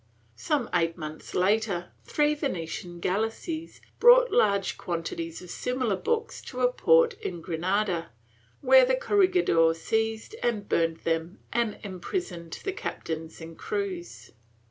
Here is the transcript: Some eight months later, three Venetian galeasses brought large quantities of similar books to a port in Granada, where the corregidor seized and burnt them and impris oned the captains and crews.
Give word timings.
Some 0.35 0.67
eight 0.73 0.97
months 0.97 1.35
later, 1.35 1.91
three 2.05 2.33
Venetian 2.33 2.99
galeasses 2.99 3.81
brought 3.99 4.31
large 4.31 4.75
quantities 4.75 5.43
of 5.43 5.51
similar 5.51 5.95
books 5.95 6.41
to 6.45 6.61
a 6.61 6.71
port 6.73 7.13
in 7.21 7.39
Granada, 7.39 8.09
where 8.61 8.83
the 8.83 8.95
corregidor 8.95 9.75
seized 9.75 10.33
and 10.41 10.67
burnt 10.67 11.03
them 11.03 11.37
and 11.53 11.75
impris 11.83 12.35
oned 12.35 12.63
the 12.63 12.73
captains 12.73 13.39
and 13.41 13.59
crews. 13.59 14.31